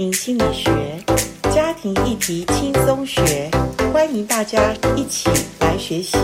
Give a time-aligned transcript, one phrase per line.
[0.00, 0.72] 心理学，
[1.54, 3.50] 家庭议题轻松学，
[3.92, 5.28] 欢迎大家一起
[5.60, 6.16] 来学习。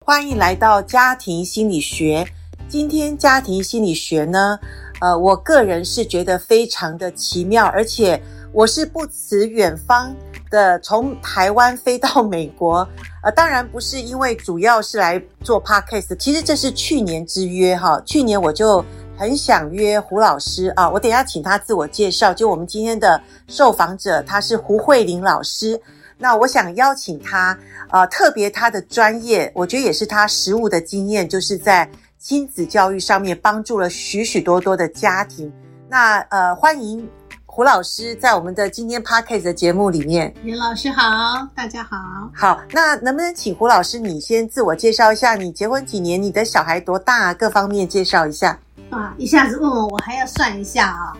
[0.00, 2.26] 欢迎来到家庭心理学。
[2.68, 4.58] 今天家庭心理学呢，
[5.00, 8.20] 呃，我个人是觉得非常的奇妙，而且
[8.52, 10.14] 我是不辞远方
[10.50, 12.86] 的，从台湾飞到美国。
[13.22, 18.00] 呃，当然不是因为主要是来做 podcast，其实这是去年之约哈。
[18.04, 18.84] 去年我就
[19.16, 22.34] 很想约胡老师啊，我等下请他自我介绍。
[22.34, 25.80] 就我们今天的受访者，他是胡慧玲老师。
[26.18, 27.58] 那我想邀请他
[27.90, 35.52] 呃，特别他的专业，我觉得也是他实务的经验，就是在亲子教育上面帮助了许许多多的家庭。
[35.88, 37.08] 那呃，欢迎。
[37.54, 41.96] 胡老师在我们的今天 Podcast 的节目里面，严老师好，大家好。
[42.34, 45.36] 好，那能不能请胡老师你先自我介绍一下？
[45.36, 46.20] 你结婚几年？
[46.20, 47.32] 你的小孩多大？
[47.32, 48.58] 各方面介绍一下。
[48.90, 51.12] 啊，一下子问我，我还要算一下啊。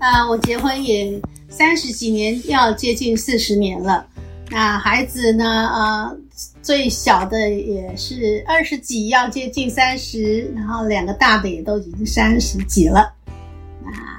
[0.00, 4.04] 啊，我结婚也三十几年，要接近四十年了。
[4.50, 5.44] 那孩子呢？
[5.72, 6.16] 呃，
[6.62, 13.12] 最小的也是二十几，要接近三十，然后两个大的也都已经三十几了。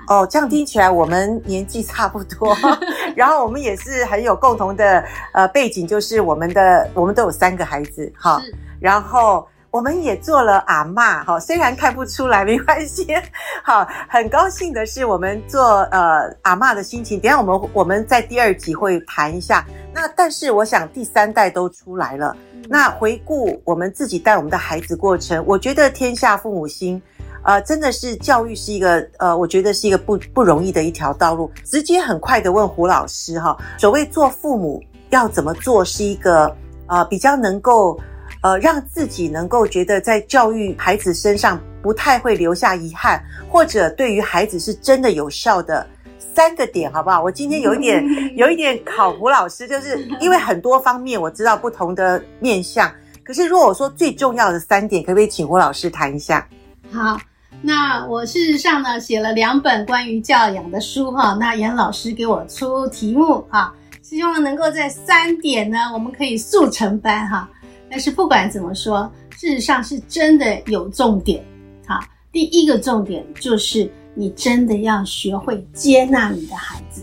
[0.08, 2.56] 哦，这样听起来我们年纪差不多，
[3.16, 8.42] 然后我们也是很有共同的呃背景，就是我们的我们都有三个孩子哈，
[8.80, 13.06] 然后我们也做了阿嬷哈，虽然看不出来没关系，
[13.64, 22.36] 好，很高兴的是我们做呃阿嬷的心情，等一下我们我们在第二集会谈一下，那但是我想第三代都出来了，
[22.70, 27.02] 那回顾我们自己带我们的孩子过程，我觉得天下父母心。
[27.48, 31.50] 呃，真的是教育是一个呃，我觉得是一个不不容易的一条道路。
[31.64, 36.54] 直接很快的问胡老师哈，所谓做父母要怎么做，是一个
[36.88, 37.98] 呃比较能够
[38.42, 45.88] 呃让自己能够觉得在教育孩子身上不太会留下遗憾，或者对于孩子是真的有效的
[46.36, 47.24] 三个点，好不好？
[47.24, 48.04] 我今天有一点
[48.36, 52.94] 有一点考胡老师，就是因为很多方面我知道不同的面向，
[53.24, 56.46] 可是如果我说最重要的三点，可不可以请胡老师谈一下？
[56.92, 57.18] 好。
[57.60, 61.34] 那我事实上呢，写了两本关于教养的书哈。
[61.34, 67.50] 那严老师给我出题目哈，希望能够在三点呢，我们可以速成班哈。
[67.90, 71.44] 但是不管怎么说，事实上是真的有重点
[71.88, 72.00] 好。
[72.32, 77.02] 第一个重点就是你真的要学会接纳你的孩子，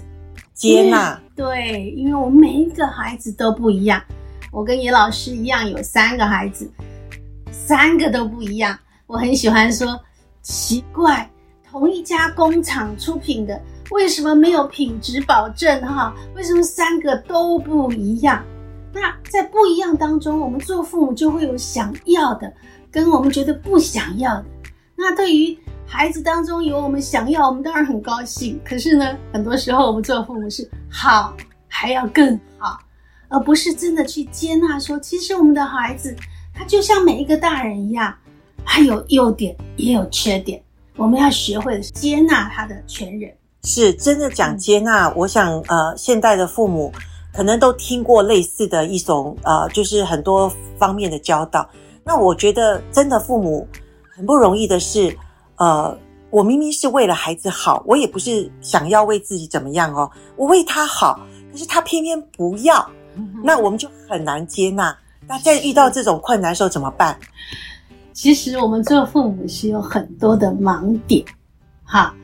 [0.55, 1.21] 接纳。
[1.35, 4.01] 对，因为我们每一个孩子都不一样。
[4.53, 6.71] 我跟严老师一样有三个孩子，
[7.51, 8.79] 三个都不一样。
[9.09, 10.01] 我很喜欢说。
[10.45, 11.29] 奇怪，
[11.69, 13.59] 同一家工厂出品的，
[13.91, 15.81] 为什么没有品质保证？
[15.81, 18.45] 哈，为什么三个都不一样？
[18.93, 22.53] 那在不一样当中，我们做父母就会有想要的，
[22.91, 24.45] 跟我们觉得不想要的。
[24.95, 28.61] 那对于孩子当中有我们想要，我们当然很高兴。
[28.63, 31.35] 可是呢，很多时候我们做父母是好
[31.67, 32.79] 还要更好，
[33.29, 36.15] 而不是真的去接纳说，其实我们的孩子
[36.53, 38.15] 他就像每一个大人一样。
[38.65, 40.61] 还有优点，也有缺点，
[40.97, 43.33] 我们要学会接纳他的全人。
[43.63, 46.93] 是真的讲接纳，我想，呃，现代的父母
[47.33, 51.69] 可能都听过类似的一种，呃，就是很多方面的教导。
[52.05, 53.67] 那我觉得，真的父母
[54.15, 55.17] 很不容易的是，
[55.57, 55.97] 呃，
[56.29, 61.19] 我明明是为了孩子好，我也不是想要为自己怎么样哦，我为他好，
[61.51, 62.87] 可是他偏偏不要，
[63.43, 64.95] 那我们就很难接纳。
[65.27, 67.19] 那在遇到这种困难的时候怎么办？
[68.15, 71.23] 其实我们做父母是有很多的盲点，
[71.83, 72.15] 哈。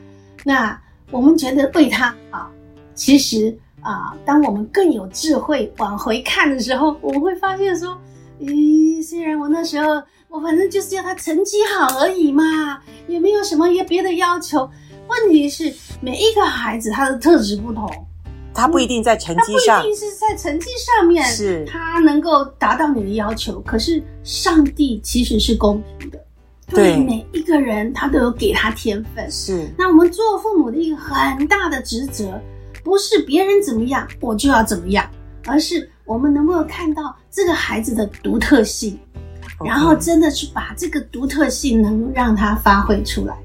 [0.43, 0.79] 那
[1.11, 2.49] 我们觉得为他好，
[2.95, 7.95] 其实啊，当我们更有智慧往回看的时候，我们会发现说，
[8.39, 14.67] 咦，虽然我那时候我反正就是要他成绩好而已嘛，也没有什么也别的要求。
[15.07, 17.87] 问题是每一个孩子他的特质不同。
[18.53, 23.59] 他不一定在成绩上，他不一定是在成绩上面，是他能够达到你的要求。
[23.61, 26.19] 可是上帝其实是公平的，
[26.67, 29.29] 对每一个人他都有给他天分。
[29.31, 32.39] 是，那我们做父母的一个很大的职责，
[32.83, 35.09] 不是别人怎么样我就要怎么样，
[35.45, 38.99] 而是我们能不能看到这个孩子的独特性
[39.63, 43.37] 然后真的去把这个独特性能让他发挥出来。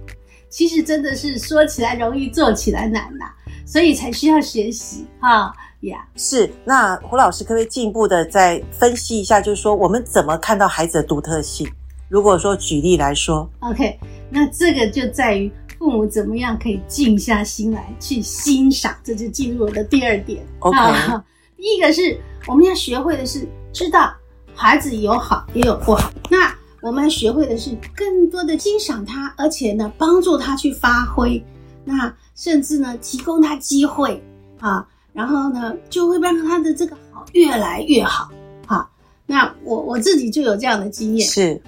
[0.57, 3.35] 其实真的是说起来容易，做起来难呐、啊。
[3.67, 6.19] 所以才需要学习哈呀，yeah.
[6.19, 6.51] 是。
[6.65, 11.71] 那胡老师可不可以进一步的再分析一下，就是说我们怎么看到孩子的独特性？
[12.09, 14.01] 如果说举例来说，OK，
[14.31, 20.43] 那这个就在于父母怎么样可以静下心来去欣赏，这就进入我的第二点。
[20.61, 21.23] OK，啊，
[21.59, 24.11] 第一个是我们要学会的是知道
[24.55, 26.11] 孩子有好也有不好。
[26.31, 26.51] 那
[26.87, 31.45] 我们学会的是更多的欣赏他，而且呢，帮助他去发挥。
[31.85, 34.23] 那甚至呢，提供他机会
[34.61, 38.31] 啊，然后呢，就会让他的这个好越来越好。
[38.69, 38.89] 好，
[39.27, 41.29] 那我我自己就有这样的经验。
[41.29, 41.61] 是，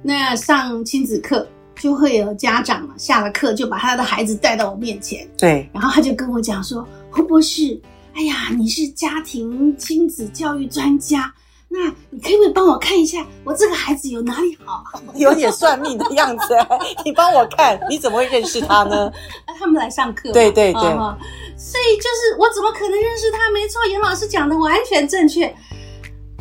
[0.00, 1.44] 那上亲子课
[1.80, 5.28] 就会有家长嘛，下了课就把他的孩子带到我面前。
[5.36, 7.76] 对，然后他就跟我讲说：“胡博士，
[8.14, 11.34] 哎呀，你是家庭亲子教育专家。”
[11.74, 14.84] 那你可以不可以帮我看一下，我这个孩子有哪里好？
[15.16, 16.54] 有点算命的样子，
[17.02, 19.10] 你帮我看，你怎么会认识他呢？
[19.58, 21.16] 他们来上课，对对对，哦，
[21.56, 23.50] 所以就是我怎么可能认识他？
[23.50, 25.54] 没错，严老师讲的完全正确。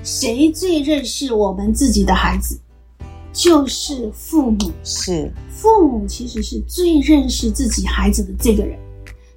[0.04, 2.60] 谁最认识我们自己的孩子？
[3.31, 4.72] 就是父母。
[4.83, 8.78] 是，父母其实是最认识自己孩子的这个人。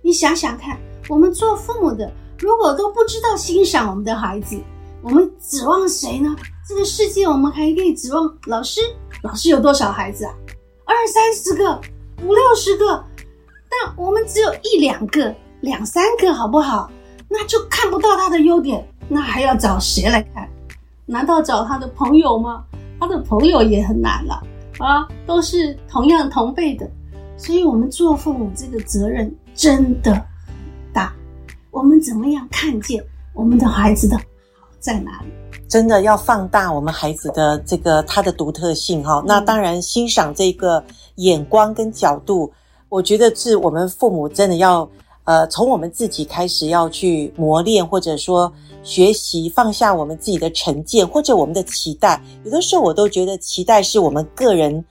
[0.02, 0.76] 你想想看，
[1.08, 4.58] 我们做父母的，如果都不知道欣赏我们的孩子。
[5.05, 6.35] 我们指望谁呢？
[6.67, 8.81] 这个世界，我们还可以指望老师。
[9.23, 10.33] 老师有多少孩子啊？
[10.87, 11.79] 二三十个，
[12.23, 13.05] 五六十个。
[13.69, 16.91] 但我们只有一两个、两三个，好不好？
[17.29, 20.49] 那就看不到他的优点，那还要找谁来看？
[21.05, 22.65] 难道找他的朋友吗？
[22.99, 24.43] 他的朋友也很难了
[24.79, 26.91] 啊，都是同样同辈的。
[27.37, 30.27] 所以，我们做父母这个责任真的
[30.95, 31.12] 大。
[31.71, 33.05] 我们怎么样看见
[33.35, 34.19] 我们的孩子的？
[34.84, 35.28] 在哪里？
[35.66, 39.14] 真的要放大我们孩子的这个他的独特性哈。
[39.20, 40.84] 嗯、那当然，欣赏这个
[41.14, 42.52] 眼光跟角度，
[42.90, 44.86] 我觉得是我们父母真的要
[45.25, 48.52] 呃，从我们自己开始要去磨练，或者说
[48.82, 52.22] 学习放下我们自己的成见或者我们的期待。
[52.44, 54.84] 有的时候我都觉得期待是我们个人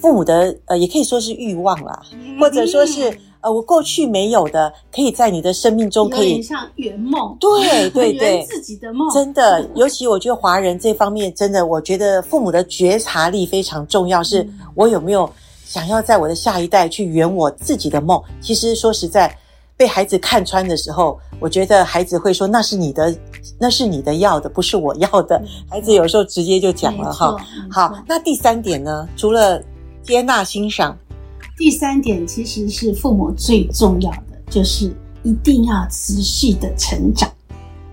[0.00, 3.12] 父母的呃，也可以说是欲望啦，嗯、或者说是。
[3.42, 9.66] 呃，我过去没有的，可以在你的生命中可以像圆梦，对 对对，自己的梦，真的。
[9.74, 14.22] 尤其我觉得华人这方面，真的，我觉得父母的觉察力非常重要。
[14.22, 15.30] 是我有没有
[15.64, 18.22] 想要在我的下一代去圆我自己的梦？
[18.42, 19.34] 其实说实在，
[19.74, 23.16] 被孩子看穿的时候，我觉得孩子会说：“那是你的，
[23.58, 25.40] 那是你的要的，不是我要的。”
[25.70, 27.34] 孩子有时候直接就讲了哈。
[27.70, 29.08] 好，那第三点呢？
[29.16, 29.62] 除了
[30.02, 30.94] 接纳欣赏。
[31.60, 34.90] 第三点其实是父母最重要的，就是
[35.22, 37.30] 一定要持续的成长。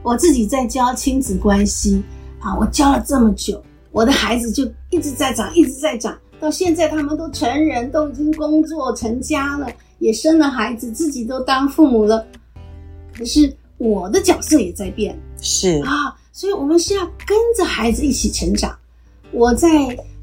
[0.01, 2.01] 我自己在教亲子关系
[2.39, 3.61] 啊，我教了这么久，
[3.91, 9.67] 我的孩子就一直在长，一直在长，到现在他们都成人，都已经工作成家了，
[9.99, 12.25] 也生了孩子，自己都当父母了。
[13.13, 18.73] 可是我的角色也在变，是啊，所以我们是要跟着孩子一起成长。
[19.33, 19.69] 我在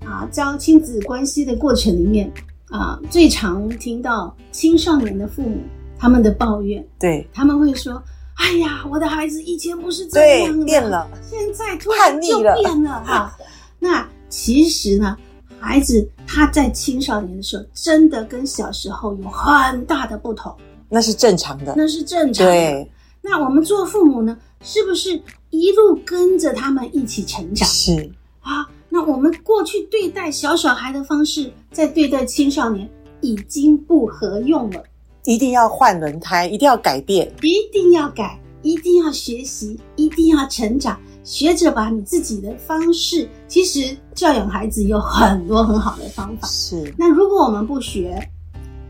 [0.02, 2.32] 啊教亲子关系的过程里面。
[2.70, 5.60] 啊，最常听到青少年的父母
[5.98, 8.02] 他们的抱怨，对，他们会说
[8.36, 13.36] ：“哎呀，我的孩子以前不是这样的，变了，现在突然就变了。”哈，
[13.78, 15.16] 那其实呢，
[15.60, 20.54] 孩子他在青少年的时候，真的跟小时候有很大的不同，
[20.88, 22.52] 那是正常的，那是正常的。
[22.52, 22.90] 对，
[23.22, 25.20] 那我们做父母呢，是不是
[25.50, 27.68] 一路跟着他们一起成长？
[27.68, 28.10] 是
[28.40, 28.68] 啊。
[28.94, 32.88] 那我们过去对待小小孩的方式，在对待青少年
[33.20, 34.80] 已经不合用了，
[35.24, 43.28] 一定要换轮胎，一定要改变，一定要改，一定要学习，一定要成长，学着把你自己的方式。
[43.48, 46.46] 其实教养孩子有很多很好的方法。
[46.46, 46.94] 是。
[46.96, 48.16] 那如果我们不学，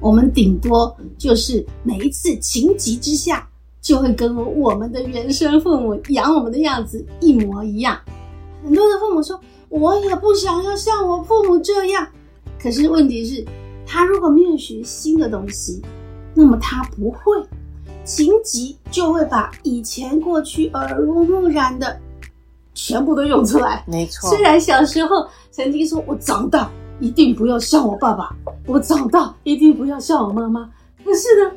[0.00, 3.48] 我们顶多就是每一次情急之下，
[3.80, 7.98] 就会跟我们的原生父母养我们的样子一模一样。
[8.62, 9.40] 很多的父母说。
[9.74, 12.06] 我也不想要像我父母这样，
[12.62, 13.44] 可是问题是，
[13.84, 15.82] 他如果没有学新的东西，
[16.32, 17.44] 那么他不会，
[18.04, 21.98] 情急就会把以前过去耳濡目染的
[22.72, 23.84] 全部都用出来。
[23.88, 28.32] 没错，虽然小时候曾经说我长大一定不要像我爸爸，
[28.66, 30.70] 我长大一定不要像我妈妈，
[31.04, 31.50] 可是呢。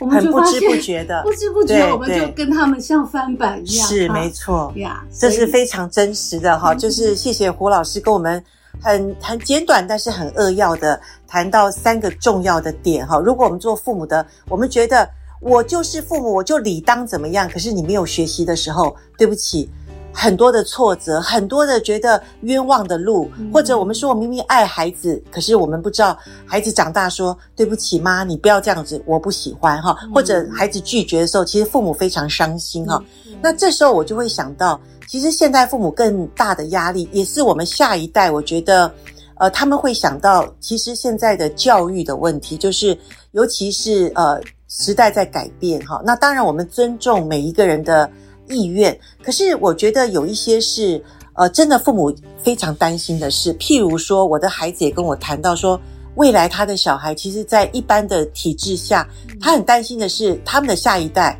[0.00, 3.88] 我们就不知不觉的，不知不觉我们就跟他们像翻版一样。
[3.88, 6.74] 是没错呀，这是非常真实的哈。
[6.74, 8.42] 就是谢谢胡老师跟我们
[8.80, 13.18] 很很简短，但是很扼要的谈到三个重要的点哈。
[13.18, 15.08] 如果我们做父母的，我们觉得
[15.40, 17.48] 我就是父母，我就理当怎么样。
[17.48, 19.70] 可是你没有学习的时候，对不起。
[20.18, 29.94] 很多的挫折，很多的觉得冤枉的路，或者我们说我明明爱孩子，可是我们不知道孩子长大说对不起妈，你不要这样子，我不喜欢哈。
[30.14, 32.98] 或者孩子拒绝的时候，其实父母非常伤心哈。
[33.42, 38.90] 那这时候我就会想到，其实现在父母更大的压力，也是我们下一代，我觉得，
[39.34, 42.98] 呃，他们会想到，其实现在的教育的问题，就是
[43.32, 46.00] 尤其是呃时代在改变哈。
[46.02, 48.10] 那当然我们尊重每一个人的。
[48.48, 51.02] 意愿，可是我觉得有一些是，
[51.34, 55.80] 呃，真的父母非常担心的事，譬如说，我的孩子也跟我谈到说，
[56.14, 59.08] 未来他的小孩，其实在一般的体制下，
[59.40, 61.38] 他很担心的是，他们的下一代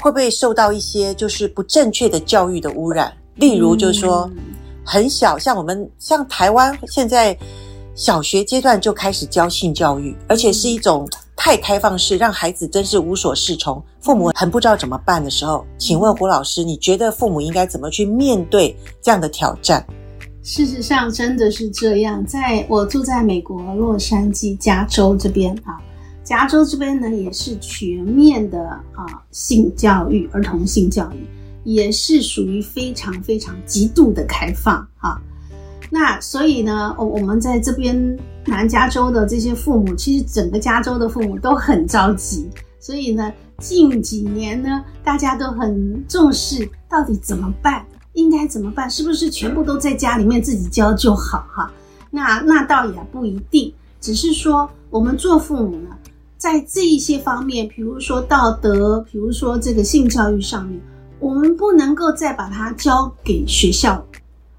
[0.00, 4.30] 会不会受到一些就是不正确的教育的污染，例如就是说，
[4.84, 7.36] 很小，像我们像台湾现在
[7.94, 11.08] 小学阶段就开始教性教育，而且是一种。
[11.36, 19.86] 太开放式，让孩子真是无所适从，父母很不知道怎么办的时候，请问胡老师，你觉得父母应该怎么去面对这样的挑战？
[20.42, 22.24] 事实上，真的是这样。
[22.24, 25.78] 在我住在美国洛杉矶加州这边啊，
[26.24, 28.60] 加州这边呢也是全面的
[28.94, 31.26] 啊性教育，儿童性教育
[31.64, 35.20] 也是属于非常非常极度的开放啊。
[35.90, 42.48] 那所以呢，我我们在这边南加州的这些父母，其实整个加州的父母都很着急。
[42.78, 51.72] 所以呢，近几年呢，大家都很重视到底怎么办，应该怎么办，是不是全部都在家里面自己教就好哈？
[52.10, 55.90] 那那倒也不一定，只是说我们做父母呢，
[56.38, 60.80] 在这一些方面，比如说道德，比如说这个性教育上面，
[61.18, 64.06] 我们不能够再把它交给学校。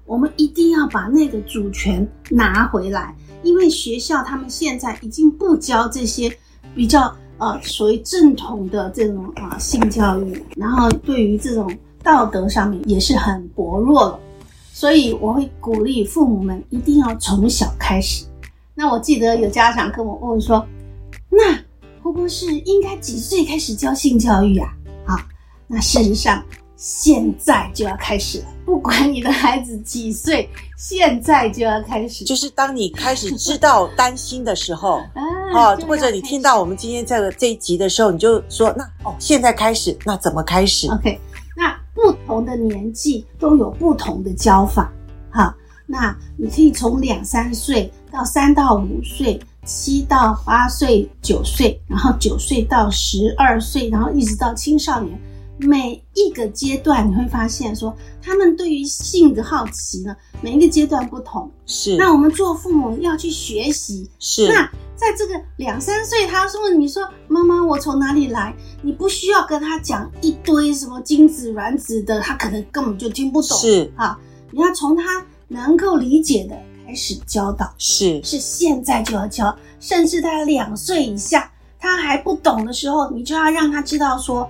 [0.04, 6.30] 我们一定要把那个主权拿回来，因为学校他们现在已经不教这些
[6.74, 11.70] 比较呃属于正统的这种啊、性教育，然后对于这种
[12.02, 14.20] 道德上面也是很薄弱了。
[14.72, 18.24] 所以我会鼓励父母们一定要从小开始。
[18.74, 20.64] 那我记得有家长跟我问说
[21.28, 21.58] ：“那
[22.00, 24.72] 胡博士应该几岁开始教性教育啊？”
[25.04, 25.16] 好，
[25.66, 26.42] 那事实上。
[26.80, 32.24] 现在就要开始了，不管你的孩子几岁，现在就要开始。
[32.24, 35.00] 就是当你开始知道担心的时候，
[35.52, 41.20] 啊，或者你听到我们今天这个这一集的时候，你就说，那哦，现在开始，那怎么开始？OK，
[41.56, 44.92] 那不同的年纪都有不同的教法，
[45.30, 45.52] 好，
[45.84, 55.18] 那你可以从两三岁到三到五岁，七到八岁，九岁，然后九岁到十二岁，然后一直到青少年。
[55.58, 61.50] 每一个阶段，你会发现说，他们对于性的好奇呢，每一个阶段不同。
[61.66, 61.96] 是。
[61.96, 64.08] 那我们做父母要去学习。
[64.20, 64.46] 是。
[64.48, 73.58] 那在这个两三岁，他说你说：“妈妈，我从哪里来？”你不需要跟他讲一堆什么精子卵子的，他可能根本就听不懂。
[73.58, 73.90] 是。
[73.96, 74.18] 啊，
[74.52, 77.74] 你要从他能够理解的开始教导。
[77.78, 78.22] 是。
[78.22, 81.50] 是现在就要教，甚至在两岁以下，
[81.80, 84.48] 他还不懂的时候，你就要让他知道说。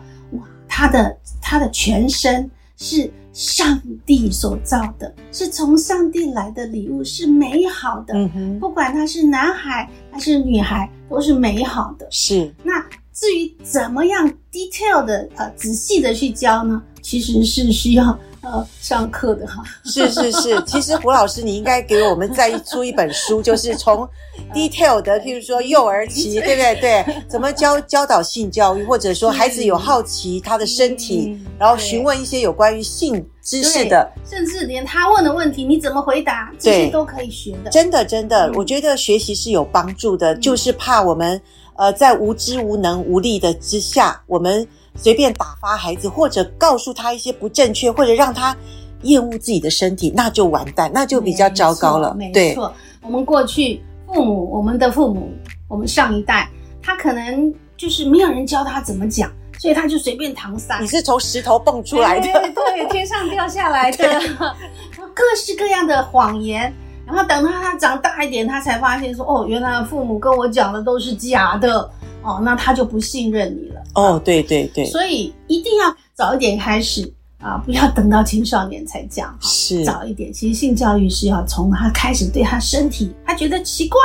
[0.68, 8.14] 他的他的全身是上帝所造的，是从上帝来的礼物，是美好的。
[8.14, 12.06] 嗯哼，不管他是男孩还是女孩，都是美好的。
[12.10, 12.52] 是。
[12.62, 16.82] 那至于怎么样 detail 的呃仔细的去教呢？
[17.00, 18.18] 其实是需要。
[18.42, 20.62] 呃，上课的哈，是是是。
[20.66, 24.08] 其实胡老师，你应该给我们再出一本书，就是从
[24.54, 26.80] detail 的，譬如说幼儿期， 对不对？
[26.80, 37.70] 对，怎么教 教导性教育，或者说孩子有好奇他的身体，然后询问一些有关于性知识的，甚至连他问的问题你怎么回答，这些都可以学的。
[37.70, 41.40] 真的真的，我觉得学习是有帮助的，就是怕我们
[41.76, 44.66] 呃在无知无能无力的之下，我们。
[44.98, 48.54] 随便打发孩子，或者告诉他一些不正确，或者让他
[49.02, 52.12] 厌恶自己的身体，那就完蛋，那就比较糟糕了。
[52.14, 52.56] 没错，对，
[53.02, 55.30] 我们过去父母，我们的父母，
[55.68, 56.50] 我们上一代，
[56.82, 60.78] 他可能就是没有人教他怎么讲，所以他就随便搪塞。
[60.80, 64.20] 你是从石头蹦出来的，对，对，天上掉下来的，
[65.14, 66.72] 各式各样的谎言。
[67.06, 71.90] 然后等到他长大一点，他才发现说：“哦，原来父母跟我讲的都是假的。”
[72.22, 73.82] 哦，那他就不信任你了。
[73.94, 79.36] 哦，对对对，所以一定要早一点开始啊，不要等到青少年才讲。
[79.40, 80.32] 是，早一点。
[80.32, 83.98] 其实性教育是要从他开始对他身体，他觉得奇怪，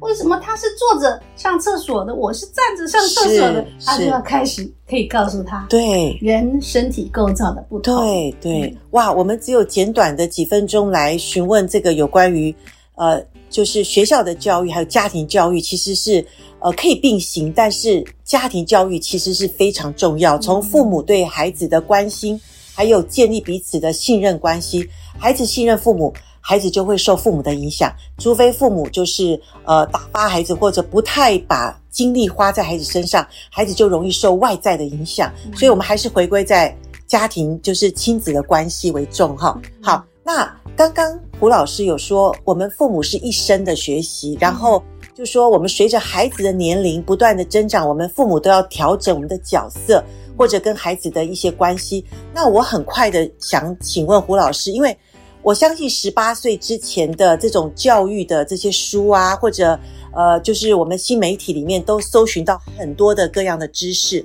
[0.00, 7.96] 为什么他是坐着上厕所的，我是站着上厕所的，他就要开始可以告诉他，对人身体构造的不同。
[7.96, 12.54] 对对，嗯，哇，我们只有简短的几分钟来询问这个有关于
[12.94, 16.24] 呃，就是学校的教育还有家庭教育，其实是。
[16.66, 20.36] 呃，可以并行，但是家庭教育其实是非常重要。
[20.36, 22.40] 从父母对孩子的关心，
[22.74, 24.84] 还有建立彼此的信任关系，
[25.16, 27.94] 孩子信任父母，孩子就会受父母的影响。
[28.18, 35.32] 除非父母就是呃打发孩子，或者不太把精力花在孩子身上，孩子就容易受外在的影响。
[35.54, 39.56] 所以，我们还是回归在家庭，就是亲子的关系为重哈。
[39.80, 44.82] 好，那刚刚胡老师有说，我们父母是一生的学习，然后。
[45.16, 50.04] 就说我们随着孩子的年龄不断的增长，我们父母都要调整我们的角色，
[50.36, 52.04] 或者跟孩子的一些关系。
[52.34, 54.94] 那我很快的想请问胡老师，因为
[55.40, 59.80] 我相信十八岁之前的这种教育的这些书啊，或者
[60.14, 64.22] 呃，就是我们新媒体里面都搜寻到很多的各样的知识。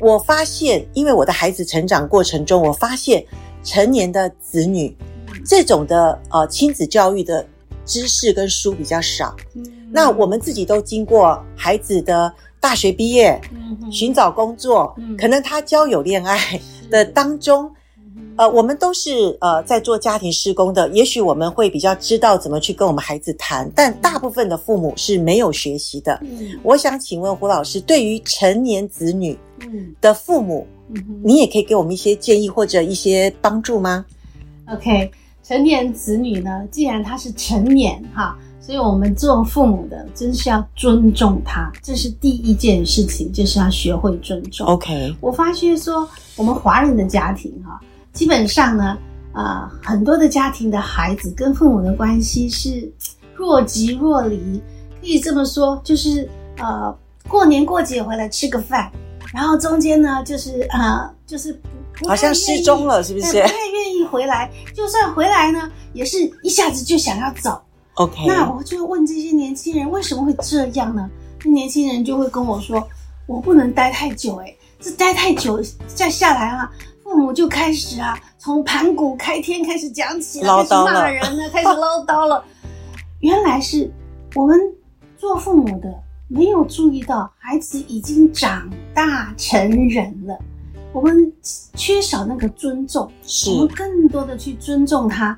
[0.00, 3.24] 我发现，因为我的孩子成长过程中，我发现
[3.62, 4.92] 成年的子女
[5.46, 7.46] 这种的呃亲子教育的
[7.84, 9.34] 知识跟书比较少。
[9.54, 16.38] 嗯，那我们自己都经过孩子的大学毕业，嗯，寻找工作，嗯，可能他交友恋爱
[16.90, 17.70] 的当中。
[18.34, 26.18] 呃，我们都是呃在做家庭施工的，也许我们会比较知道怎么去跟我们孩子谈，但大部分的父母是没有学习的。
[26.22, 29.38] 嗯，我想请问胡老师，对于成年子女
[30.00, 34.02] 的父母，嗯，你也可以给我们一些建议或者一些帮助吗
[34.72, 35.10] ？OK，
[35.42, 44.66] 成年子女呢，既然他是成年哈，所以我们做父母的真是要尊重他，这是第一件事情，就是要学会尊重。
[44.68, 47.80] OK，我发现说我们华人的家庭哈。
[48.12, 48.96] 基本上呢，
[49.32, 52.92] 呃，很多的家庭的孩子跟父母的关系是
[53.34, 54.62] 若即若离，
[55.00, 56.94] 可以这么说，就是呃，
[57.26, 58.92] 过年过节回来吃个饭，
[59.32, 61.68] 然后中间呢，就是呃，就是不
[62.08, 63.42] 好像失踪了，是不是？
[63.42, 67.60] 不太愿意回来，就算回来呢，也是一下子就想要走。
[67.94, 71.08] OK，那我就问这些年轻人为什么会这样呢？
[71.44, 72.86] 那年轻人就会跟我说，
[73.26, 76.70] 我不能待太久，诶，这待太久再下来啊。
[77.02, 82.42] 父母就开始啊，从盘古开天开始讲起了，开始骂人了，开始唠叨了。
[83.20, 83.90] 原来是
[84.34, 84.58] 我们
[85.18, 85.94] 做父母的
[86.28, 90.38] 没有注意到，孩子已经长大成人了。
[90.92, 91.32] 我们
[91.74, 93.10] 缺少那个尊重，
[93.48, 95.28] 我们更多的去尊重他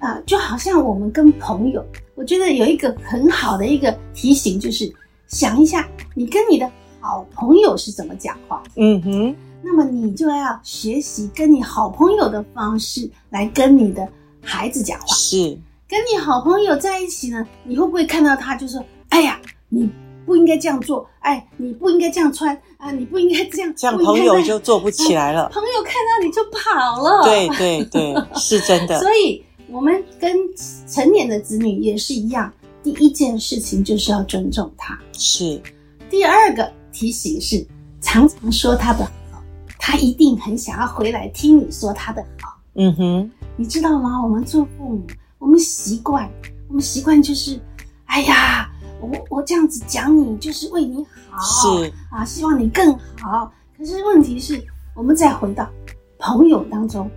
[0.00, 1.84] 啊、呃，就好像我们跟朋友，
[2.14, 4.92] 我觉得有一个很好的一个提醒，就是
[5.28, 6.70] 想一下，你跟你的
[7.00, 8.62] 好朋友是怎么讲话。
[8.76, 9.36] 嗯哼。
[9.62, 14.06] 那么你就要学习跟你好朋友的方式来跟你的
[14.40, 15.06] 孩子讲话。
[15.08, 15.58] 是，
[15.88, 19.90] 跟你好朋友在一起呢，你会不会看到他就说：“哎呀，你
[20.26, 25.48] 不应该这样做，哎，你不应该这样穿啊，你不应该这样。”这样朋友就做不起来了。
[25.54, 27.22] 朋友看到你就跑了。
[27.22, 28.98] 对对对，是真的。
[29.00, 30.36] 所以我们跟
[30.86, 34.98] 成年的子女也是一样，第一件事情就是要尊重他。
[35.12, 35.62] 是。
[36.10, 37.66] 第二个提醒是，
[38.00, 39.42] 常常说他的好。
[39.78, 44.20] 他一定很想要回来听你说他的好，嗯哼，你知道吗？
[44.20, 45.06] 我们做父母，
[45.38, 46.28] 我们习惯，
[46.68, 47.60] 我们习惯就是，
[48.06, 48.68] 哎呀，
[49.00, 53.52] 我我这样子讲你，就是为你好，是啊，希望你更好。
[53.76, 54.62] 可是问题是，
[54.94, 55.68] 我们再回到
[56.18, 57.10] 朋友当中，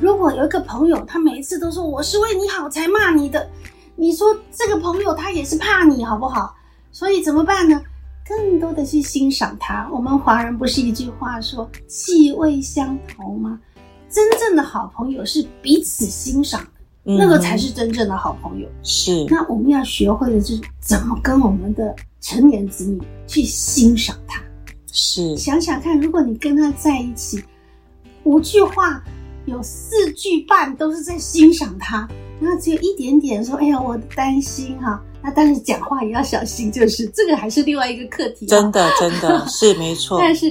[0.00, 3.50] 如果有一个朋友，他每一次都说我是为你好才骂你的，
[3.96, 6.54] 你说这个朋友他也是怕你好不好？
[6.92, 7.82] 所以怎么办呢？
[8.26, 9.88] 更多的去欣赏他。
[9.92, 13.60] 我们华人不是一句话说“气味相投”吗？
[14.08, 16.73] 真正的好朋友是彼此欣赏的，
[17.04, 18.68] 嗯、那个才是真正的好朋友。
[18.82, 19.26] 是。
[19.28, 24.42] 那我们要学会的就是怎么跟我们的成年子女去欣赏他。
[24.92, 25.36] 是。
[25.36, 27.42] 想想看，如果你跟他在一起，
[28.24, 29.02] 五句话
[29.44, 32.08] 有四句半都是在欣赏他，
[32.40, 38.46] 然后只有一点点说：“哎呀，我担心哈、啊。”那但是讲话也要小心，就是这个还是另外一个课题。
[38.46, 40.18] 真的，真的是没错。
[40.22, 40.50] 但是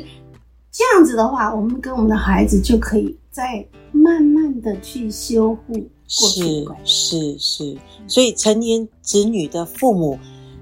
[0.72, 5.90] 这样子的话，我们跟我们的孩子就可以再慢慢的去修复。
[6.14, 10.18] 是是是，所以成年子女的父母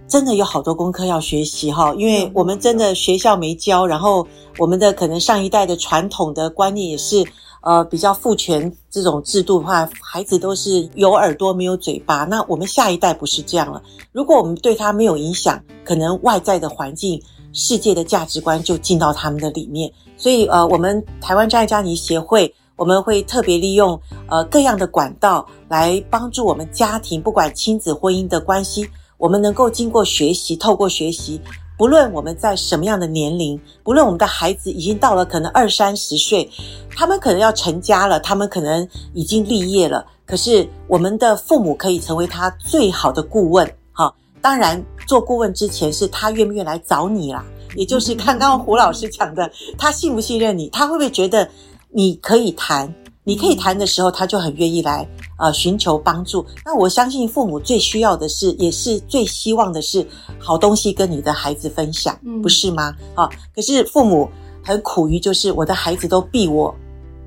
[0.07, 4.25] 真的有好多功课要学习哈，因为我们真的学校没教，然后
[4.57, 7.25] 我们的可能上一代的传统的观念也是。
[7.63, 12.23] 呃，比较父权这种制度的话，孩子都是有耳朵没有嘴巴。
[12.23, 13.79] 那我们下一代不是这样了。
[14.11, 17.21] 如果我们对他没有影响，可能外在的环境、
[17.53, 19.93] 世界的价值观就进到他们的里面。
[20.17, 31.39] 所以，呃，我们台湾真爱家庭协会，我们会特别利用呃各样的管道来帮助我们家庭，不管亲子婚姻的关系，我们能够经过学习，透过学习。
[31.77, 36.47] 不论我们在什么样的年龄，不论我们的孩子已经到了可能二三十岁，
[36.95, 40.05] 他们可能要成家了，他们可能已经立业了。
[40.23, 44.13] 可是我们的父母可以成为他最好的顾问，哈。
[44.41, 47.43] 当然，做顾问之前是他愿不愿意来找你啦，
[47.75, 51.49] 也就是刚刚胡老师讲的，他信不信任你，他会不会觉得
[51.93, 52.93] 你可以谈。
[53.23, 56.43] 你可以谈的时候，他就很愿意来，呃，寻求帮助。
[56.65, 60.05] 那我相信父母最需要的是，也是最希望的是
[60.39, 62.95] 好东西跟你的孩子分享，不是吗？
[63.13, 64.27] 啊，可是父母
[64.63, 66.73] 很苦于就是我的孩子都避我，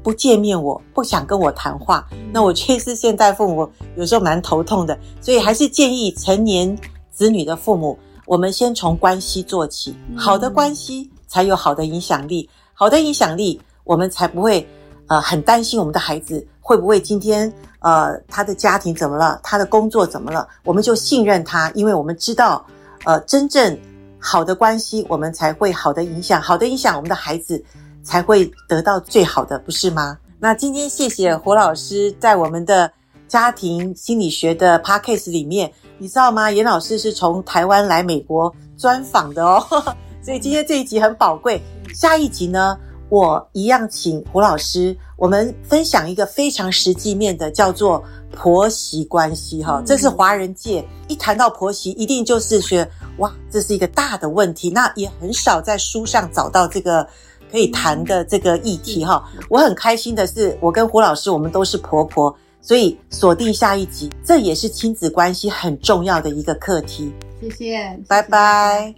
[0.03, 2.05] 不见面我，我不想跟我谈话。
[2.33, 6.77] 那我确实现在父母有时候蛮头痛的，所以还是建议成年
[7.13, 7.97] 子女的父母，
[8.27, 14.67] 我们先从关系做起，好的关系才有好的影响力，好的影响力我们才不会。
[15.07, 22.65] 呃很担心我们的孩子会不会今天呃他的家庭怎么了，他的工作怎么了，我们就信任他，因为我们知道
[23.05, 23.79] 呃真正
[24.19, 27.63] 好的关系，我们才会好的影响，好的影响我们的孩子
[28.03, 30.17] 才会得到最好的，不是吗？
[30.39, 32.91] 那今天谢谢胡老师在我们的
[33.29, 36.51] 家庭心理学的 podcast 里面，你知道吗？
[36.51, 39.63] 严老师是从台湾来美国专访的哦，
[40.25, 41.61] 所以今天这一集很宝贵。
[41.95, 42.77] 下一集呢，
[43.15, 49.81] 我一样请胡老师，我们分享一个非常实际面的，叫做婆媳关系哈。
[49.87, 52.85] 这是华人界一谈到婆媳，一定就是说。
[53.19, 57.07] 哇，这是一个大的问题，那也很少在书上找到这个
[57.49, 59.25] 可以谈的这个议题哈。
[59.49, 67.13] 我很开心的是，我跟胡老师，我们都是婆婆，所以锁定下一集，这也是亲子关系很重要的一个课题。
[67.41, 68.93] 谢谢，拜拜。